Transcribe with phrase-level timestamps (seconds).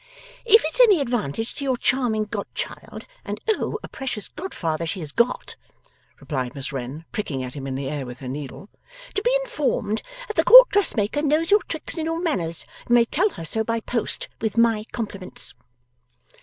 [0.47, 5.11] 'If it's any advantage to your charming godchild and oh, a precious godfather she has
[5.11, 5.55] got!'
[6.19, 8.67] replied Miss Wren, pricking at him in the air with her needle,
[9.13, 13.05] 'to be informed that the Court Dressmaker knows your tricks and your manners, you may
[13.05, 15.53] tell her so by post, with my compliments.